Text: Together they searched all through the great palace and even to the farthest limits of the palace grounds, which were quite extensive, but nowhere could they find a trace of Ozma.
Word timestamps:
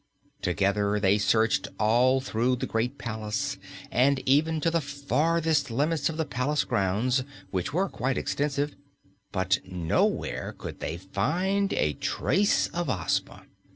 Together 0.41 0.99
they 0.99 1.19
searched 1.19 1.67
all 1.77 2.19
through 2.19 2.55
the 2.55 2.65
great 2.65 2.97
palace 2.97 3.59
and 3.91 4.17
even 4.27 4.59
to 4.59 4.71
the 4.71 4.81
farthest 4.81 5.69
limits 5.69 6.09
of 6.09 6.17
the 6.17 6.25
palace 6.25 6.63
grounds, 6.63 7.23
which 7.51 7.71
were 7.71 7.87
quite 7.87 8.17
extensive, 8.17 8.75
but 9.31 9.59
nowhere 9.63 10.55
could 10.57 10.79
they 10.79 10.97
find 10.97 11.71
a 11.73 11.93
trace 11.93 12.65
of 12.69 12.89
Ozma. 12.89 13.45